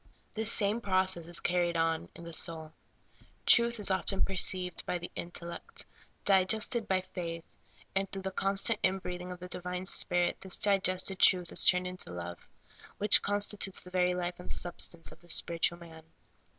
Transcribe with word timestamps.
This 0.33 0.51
same 0.51 0.81
process 0.81 1.27
is 1.27 1.39
carried 1.39 1.77
on 1.77 2.09
in 2.15 2.23
the 2.23 2.33
soul. 2.33 2.73
Truth 3.45 3.79
is 3.79 3.91
perceived 4.25 4.83
by 4.87 4.97
the 4.97 5.11
intellect, 5.15 5.85
digested 6.25 6.87
by 6.87 7.01
the 7.01 7.07
faith, 7.09 7.43
and 7.95 8.09
through 8.11 8.23
the 8.23 8.31
constant 8.31 8.79
in 8.81 8.97
breathing 8.97 9.31
of 9.31 9.39
the 9.39 9.47
divine 9.47 9.85
Spirit 9.85 10.41
this 10.41 10.57
digested 10.57 11.19
truth 11.19 11.51
is 11.51 11.63
turned 11.67 11.85
into 11.85 12.11
love, 12.11 12.39
which 12.97 13.21
consti 13.21 13.59
tutes 13.59 13.83
the 13.83 13.91
very 13.91 14.15
life 14.15 14.39
and 14.39 14.49
substance 14.49 15.11
of 15.11 15.19
the 15.21 15.29
spiritual 15.29 15.77
man. 15.77 16.03